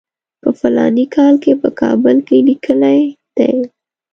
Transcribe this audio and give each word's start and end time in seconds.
په 0.41 0.49
فلاني 0.59 1.05
کال 1.15 1.33
کې 1.43 1.51
په 1.61 1.69
کابل 1.81 2.17
کې 2.27 2.37
لیکلی 2.49 3.01
دی. 3.37 3.51